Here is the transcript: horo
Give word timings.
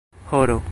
horo 0.27 0.59